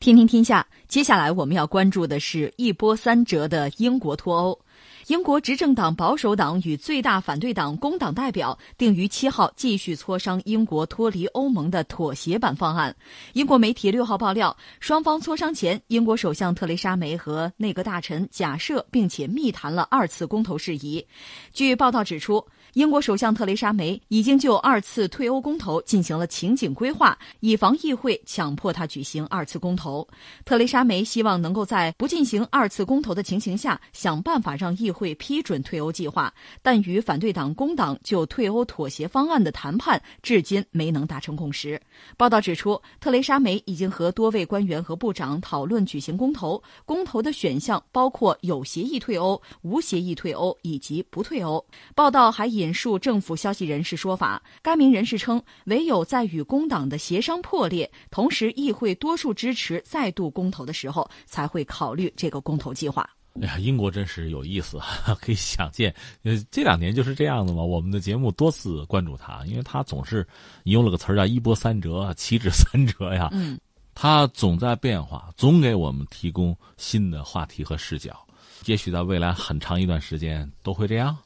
[0.00, 4.58] 听听天下，接下来我们要关注的是一波三折的英国脱欧。
[5.08, 12.96] 英国执政党保守党与最大反对党工党代表定于七号继续磋商英国脱离欧盟的妥协版方案。
[13.34, 21.06] 英国媒体六号爆料，双方磋商前，英国首相特蕾莎梅和内阁大臣假设并且密谈了二次公投事宜。
[21.52, 22.42] 据报道指出。
[22.74, 30.06] 英国首相特蕾莎梅已经就二次退欧公投进行了情景规划，以防议会强迫他举行二次公投。
[30.44, 41.80] 特蕾莎梅希望能够在不进行二次公投的情形下，想办法让议会批准退欧计划，但与反对党工党就退欧妥协方案的谈判至今没能达成共识。
[42.16, 51.64] 报道指出，特蕾莎梅已经和多位官员和部长讨论举行公投，公投的选项包括有协议退欧、无协议退欧以及不退欧。
[51.96, 52.59] 报道还以。
[52.60, 63.08] 引述政府消息人士说法，该名人士称，唯有在与工党的协商破裂，同时议会多数支持再度公投的时候，才会考虑这个公投计划。
[63.40, 64.78] 哎呀，英国真是有意思，
[65.22, 65.94] 可以想见，
[66.24, 67.62] 呃，这两年就是这样的嘛。
[67.62, 70.26] 我们的节目多次关注他，因为他总是
[70.64, 73.28] 你用了个词儿叫“一波三折”，岂止三折呀？
[73.32, 73.58] 嗯，
[73.94, 78.26] 他总在变化，总给我们提供新的话题和视角。
[78.66, 81.16] 也许在未来很长一段时间都会这样。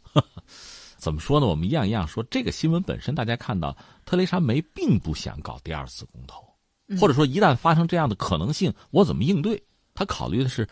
[1.05, 1.45] 怎么说呢？
[1.45, 2.25] 我们一样一样说。
[2.31, 6.43] 这个新闻本身，大家看到，特蕾莎梅并不想搞第二次公投，
[6.99, 9.63] 或者说一旦发生这样的可能性，我怎么应对？
[9.93, 10.67] 他考虑的是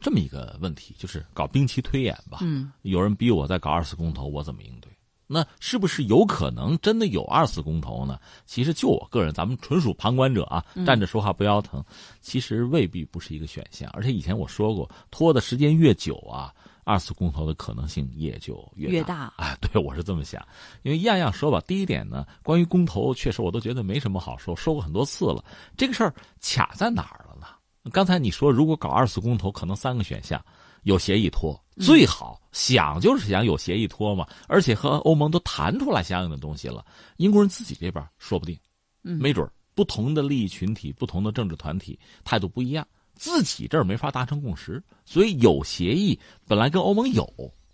[0.00, 2.38] 这么一个问题，就是搞兵棋推演吧。
[2.40, 4.90] 嗯，有人逼我再搞二次公投，我怎么应对？
[5.28, 8.18] 那是不是有可能真的有二次公投呢？
[8.46, 11.84] 其实就我个人，咱们纯属旁观者啊，站着说话不腰疼。
[12.20, 13.88] 其实未必不是一个选项。
[13.92, 16.52] 而且以前我说过，拖的时间越久啊。
[16.88, 20.42] 二次公投的可能性也就越大啊，对我是这么想，
[20.82, 21.60] 因为一样样说吧。
[21.66, 25.44] 第一点呢，关于公投，确实我都觉得没什么好说，说过很多次了。
[25.76, 27.46] 这个事儿卡在哪儿了呢？
[27.92, 30.42] 刚才你说，如果搞二次公投，可能三个选项：
[30.84, 36.82] 有协议拖，最好想就是想有协议拖嘛，而且和欧盟都谈出来相应的东西了。
[37.18, 38.58] 英国人自己这边说不定，
[39.02, 42.86] 没准不同的利益群体、不同的政治团体态度不一样。
[43.18, 47.28] 自己这儿没法达成共识，所以有协议本来跟欧盟有，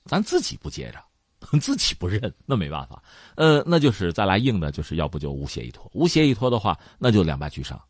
[0.07, 0.99] 咱自己不接着，
[1.61, 3.03] 自己不认，那没办法。
[3.37, 7.81] 呃，那就是再来硬的，就是要不就无协议拖，无协议拖的话，那就两败俱伤。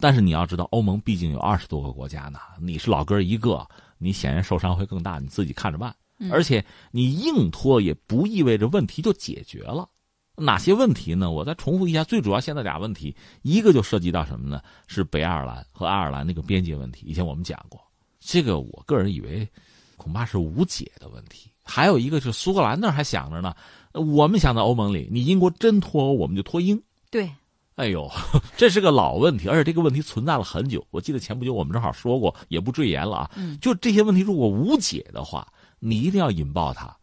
[0.00, 3.64] 但是你要知道，欧盟毕竟有二十多个国家呢，你是老哥一个，
[3.96, 5.94] 你显然受伤会更大，你自己看着办。
[6.30, 9.88] 而且你硬拖也不意味着问题就解决了。
[10.36, 11.30] 哪些问题呢？
[11.30, 14.60] 我再重复一下，最主要现在俩问题，一个就涉及到什么呢？
[14.86, 17.06] 是北爱尔兰和爱尔兰那个边界问题。
[17.06, 17.80] 以前我们讲过，
[18.18, 19.48] 这个我个人以为
[19.96, 21.50] 恐怕是无解的问题。
[21.62, 23.54] 还有一个是苏格兰那儿还想着呢，
[23.92, 26.82] 我们想在欧盟里，你英国真脱欧，我们就脱英。
[27.10, 27.30] 对，
[27.76, 28.10] 哎呦，
[28.56, 30.84] 这是个老问题，而且这个问题存在了很久。
[30.90, 33.30] 我记得前不久我们正好说过，也不赘言了啊。
[33.36, 35.46] 嗯，就这些问题如果无解的话，
[35.78, 36.94] 你一定要引爆它，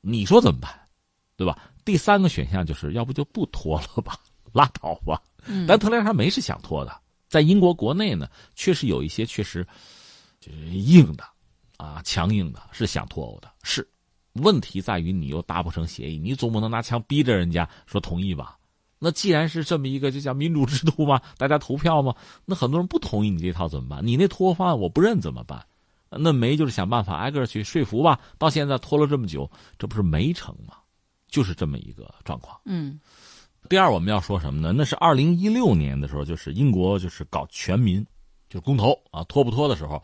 [0.00, 0.70] 你说怎么办？
[1.36, 1.58] 对吧？
[1.86, 4.18] 第三个选项就是要不就不脱了吧，
[4.52, 5.22] 拉倒吧。
[5.66, 9.64] 但特蕾莎梅是想脱的，在英国国内呢，确实有一些确实
[10.40, 11.24] 就是硬的，
[11.76, 13.48] 啊，强硬的，是想脱欧的。
[13.62, 13.88] 是，
[14.34, 18.58] 问题在于你又达不成协议，你总不能拿枪逼着人家说同意吧？
[18.98, 22.12] 那既然是这么一个就叫民主制度嘛， 大家投票嘛，
[22.44, 24.04] 那很多人不同意你这套怎么办？
[24.04, 25.64] 你那脱欧方案我不认怎么办？
[26.10, 28.18] 那梅就是想办法挨个去说服吧。
[28.38, 29.48] 到现在拖了这么久，
[29.78, 30.74] 这不是没成吗？
[31.28, 32.60] 就是这么一个状况。
[32.64, 32.98] 嗯，
[33.68, 34.72] 第二我们要说什么呢？
[34.72, 38.04] 那是二零一六年的时候，就是英国就是搞全民，
[38.48, 40.02] 就是公投啊，脱不脱的时候，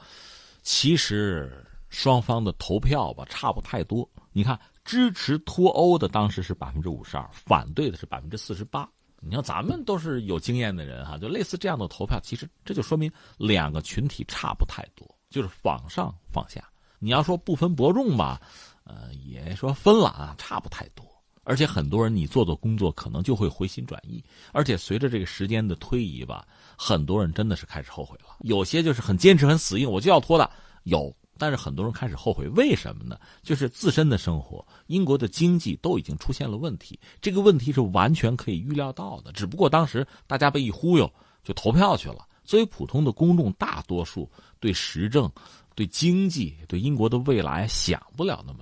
[0.62, 4.08] 其实双方的投票吧差不太多。
[4.32, 8.88] 你看，支持脱欧的当时是百分之五十二，反对的是百分之四十八。
[9.24, 13.08] 你像咱们都是有经验的人哈，就类似这样的投票，其实这就说明
[13.38, 16.68] 两个群体差不太多，就是仿上放下。
[16.98, 18.40] 你要说不分伯仲吧，
[18.82, 21.06] 呃，也说分了啊，差不太多。
[21.44, 24.22] 而且很多人，你做做工作，可能就会回心转意。
[24.52, 28.36] 而且随着这个时间的推移吧，很多人真的是开始后悔了。
[28.40, 30.48] 有些就是很坚持、很死硬，我就要拖的
[30.84, 31.14] 有。
[31.38, 33.18] 但是很多人开始后悔，为什么呢？
[33.42, 37.00] 就是自身的生活，英国的经济都已经出现了问题。
[37.20, 41.12] 这个问题是完全可以预料到的，只不过当时大家被一忽悠
[41.42, 42.28] 就投票去了。
[42.44, 44.30] 作为普通的公众，大多数
[44.60, 45.28] 对时政、
[45.74, 48.60] 对经济、对英国的未来想不了那么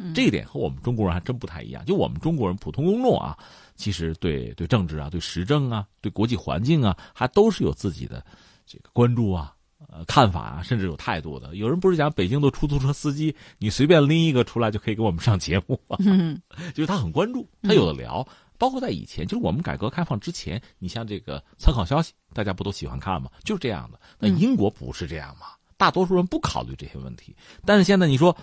[0.00, 0.14] 多。
[0.14, 1.84] 这一点和我们中国人还真不太一样。
[1.84, 3.36] 就我们中国人普通公众啊，
[3.76, 8.24] 其实对对政治啊、对时政啊、对国际环境啊，还都是有自己的
[8.66, 9.54] 这个关注啊、
[9.88, 11.54] 呃看法啊，甚至有态度的。
[11.56, 15.96] 有人不是讲北京的出租车司机，你随便拎一个出来就可以给我们上节目吗？
[16.74, 18.26] 就是他很关注，他有的聊。
[18.58, 23.30] 包括在以前，就是我们改革开放之前，你像这个参考消息，大家不都喜欢看吗？
[23.42, 23.98] 就是这样的。
[24.18, 25.46] 那英国不是这样吗？
[25.78, 27.34] 大多数人不考虑这些问题。
[27.64, 28.36] 但是现在你说，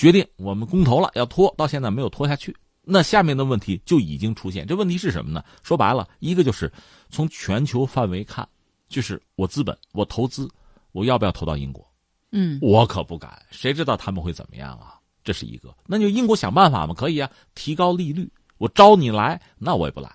[0.00, 4.66] 决定我们公投了，要拖，到现在没有拖下去，那下面的问题就已经出现。
[4.66, 5.44] 这问题是什么呢？
[5.62, 6.72] 说白了，一个就是
[7.10, 8.48] 从全球范围看，
[8.88, 10.48] 就是我资本，我投资，
[10.92, 11.86] 我要不要投到英国？
[12.32, 14.98] 嗯，我可不敢，谁知道他们会怎么样啊？
[15.22, 18.26] 这是一个，那就英国想办法嘛，可以啊，提高利率。
[18.56, 20.10] 我招你来，那我也不来，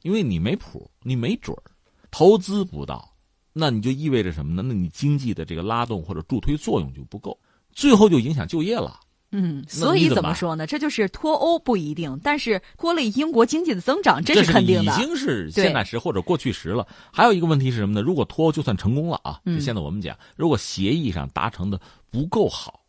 [0.00, 1.62] 因为你没谱，你没准儿，
[2.10, 3.06] 投资不到，
[3.52, 4.62] 那你就意味着什么呢？
[4.66, 7.38] 那你经济的这个拉动或者助推作用就不够，
[7.72, 8.98] 最后就影响就业了。
[9.32, 10.66] 嗯，所以怎么说呢？
[10.66, 16.86] 这就是脱欧不一定，但是拖累英国经济的增长，这是肯定的，已经是现在时或者过去时了。
[17.12, 18.00] 还有一个问题是什么呢？
[18.00, 21.80] 如果脱欧就算成功了啊，就现在我们讲，如果协议上达成的
[22.10, 22.80] 不够好，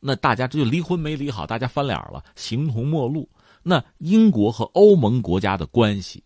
[0.00, 3.28] 那大家这就离婚没离好，大家翻脸了，形同陌路。
[3.62, 6.22] 那英国和欧盟国家的关系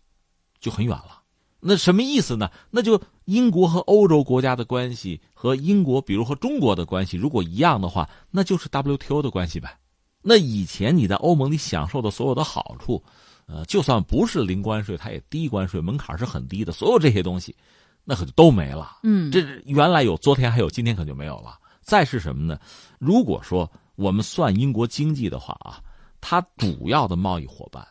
[0.59, 1.21] 就很远了，
[1.59, 2.49] 那什么意思呢？
[2.69, 9.79] 那就英国和欧洲国家的关系和英国，比如和中国的关系，如果一样的话，那就是 WTO 的关系呗。
[10.21, 13.01] 那以前你在欧盟你享受的所有的好处，
[13.45, 17.55] 呃，就算不是零关税，它也低关税，门槛是很低的，所有这些东西，
[18.03, 18.97] 那可就都没了。
[19.03, 21.57] 嗯，这原来有，昨天还有，今天可就没有了。
[21.81, 22.59] 再是什么呢？
[22.99, 25.81] 如果说我们算英国经济的话啊。
[26.23, 27.83] 它主要的贸易伙伴，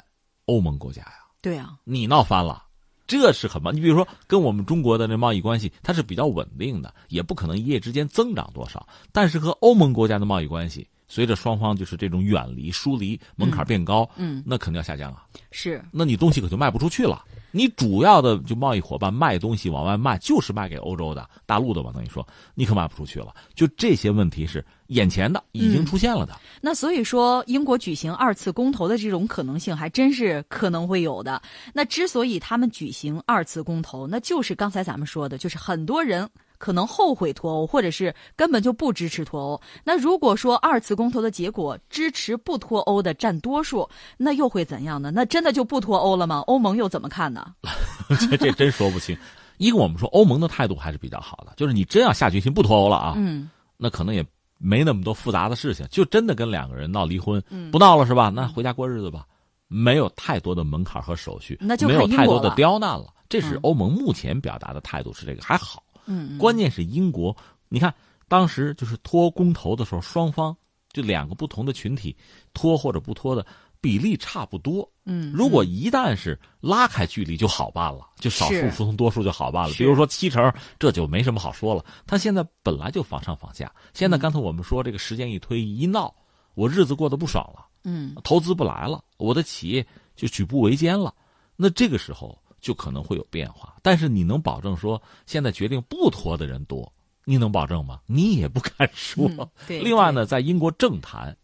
[0.44, 2.62] 欧盟国家呀，对呀，你闹翻了，
[3.10, 3.74] 这是很忙。
[3.74, 8.86] 你比如说，跟我们中国的那贸易关系，它是比较稳定的，也不可能一夜之间增长多少。
[9.10, 15.24] 但是和欧盟国家的贸易关系，随着双方就是这种远离、疏离，门槛变高，嗯，那肯定要下降啊。
[15.50, 17.24] 是，那你东西可就卖不出去了。
[17.50, 23.34] 你主要的就贸易伙伴卖东西往外卖，就是卖给欧洲的大陆的吧，等于说你可卖不出去了。
[23.54, 26.38] 就这些问题是眼前的，已经出现了的。
[26.60, 31.40] 那所以说，英国举行二次公投的这种可能性还真是可能会有的。
[31.72, 36.28] 那之所以他们举行二次公投，那就是刚才咱们说的，就是很多人。
[36.60, 39.60] 可能后悔脱欧，或者是根本就不支持脱欧。
[39.82, 45.10] 那如果说二次公投的结果支持不脱欧的占多数，那又会怎样呢？
[45.10, 46.44] 那真的就不脱欧了吗？
[46.46, 47.54] 欧盟又怎么看呢？
[48.30, 49.16] 这这真说不清。
[49.56, 53.48] 一个我们说欧盟的态度还是比较好的，就是你真要下决心不脱欧了啊，嗯，
[53.78, 54.22] 那可能也
[54.58, 57.42] 没那么多复杂的事情，就真的跟两个人闹离婚，
[57.72, 58.28] 不闹了是吧？
[58.28, 59.24] 那回家过日子吧，
[59.66, 63.06] 没有太多的门槛和手续，那就没有太多的刁难了。
[63.30, 65.82] 这是欧盟目前表达的态度是这个，还好。
[66.06, 67.36] 嗯，关键是英国，
[67.68, 67.94] 你看
[68.28, 70.56] 当时就是脱公投的时候，双方
[70.92, 72.16] 就两个不同的群体，
[72.54, 73.44] 脱或者不脱的
[73.80, 74.88] 比例差不多。
[75.04, 79.74] 嗯，如果一旦是拉开距离就好办了，就少数服从多数就好办了。
[79.74, 81.84] 比如说七成，这就没什么好说了。
[82.06, 86.14] 他现在本来就防上防下，现在刚才我们说这个时间一推一闹，
[86.54, 87.66] 我日子过得不爽了。
[87.84, 91.14] 嗯，投资不来了，我的企业就举步维艰了。
[91.56, 92.39] 那这个时候。
[92.60, 96.92] 就可能会有变化，但是你能保证说现在决定不脱的人多？
[97.24, 98.00] 你能保证吗？
[98.06, 99.28] 你也不敢说。
[99.66, 99.80] 对。
[99.80, 101.36] 另外呢，在英国政坛，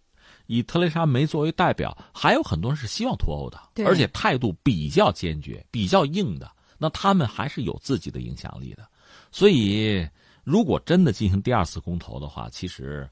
[0.46, 6.50] 以特蕾莎梅作为代表，还有很多人是希望脱欧的，而且态度比较坚决、比较硬的。
[6.78, 8.86] 那他们还是有自己的影响力的。
[9.30, 10.06] 所以，
[10.44, 13.08] 如果真的进行第二次公投的话，其实，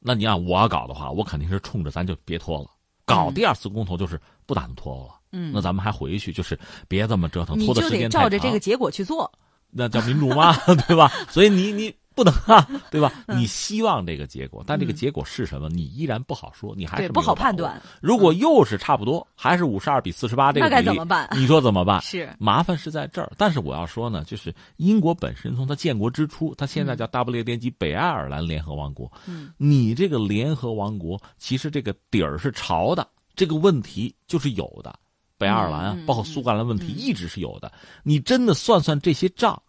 [0.00, 2.68] 那你要我搞的话，我肯定是冲着咱就别脱了。
[3.08, 5.14] 搞第二次公投就是不打算脱欧了。
[5.32, 8.22] 嗯，那咱们还回去，就是别这么折腾，拖的时间太长。
[8.22, 9.30] 照着这个结果去做，
[9.70, 10.56] 那叫民主吗？
[10.86, 11.12] 对吧？
[11.28, 13.12] 所以你你不能啊，对吧？
[13.28, 17.80] 你希望这个结果，但这个结果是什么，你依然不好说，你还是不好判断。
[18.00, 21.28] 如果又是差不多，还是五十二比四十八这个，那该怎么办？
[21.36, 22.00] 你说怎么办？
[22.02, 23.30] 是麻烦是在这儿。
[23.38, 29.08] 但是我要说呢，就是英国本身从它建国之初，它现在叫大不列颠及北爱尔兰联合王国。
[29.26, 34.98] 嗯，你这个联合王国，其实这个底儿是潮的，这个问题就是有的。
[35.38, 37.70] 北爱尔兰啊，包括苏格兰问题一直是有的。
[38.02, 39.62] 你真的算算这些账，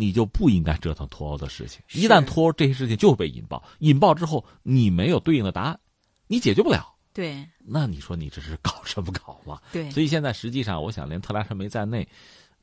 [0.00, 1.80] 你就不应该折腾脱欧的事情。
[1.92, 3.62] 一旦脱欧，这些事情就会被引爆。
[3.80, 5.78] 引爆之后，你没有对应的答案，
[6.26, 6.94] 你解决不了。
[7.12, 9.60] 对，那你说你这是搞什么搞嘛？
[9.72, 9.90] 对。
[9.90, 12.08] 所以现在实际上，我想连特拉什梅在内。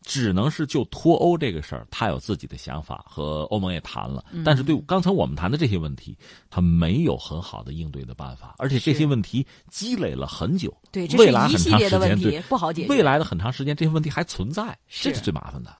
[0.04, 4.24] 只能是就脱欧这个事儿，他有自己的想法，和欧盟也谈了。
[4.46, 6.16] 但是对刚才我们谈的这些问题，
[6.50, 12.88] 他没有很好的应对的办法，而且这些问题积累了很久，对，未来很长时间对不好解决。
[12.88, 15.76] 未来的很长时间，这些问题还存在，这是最麻烦的。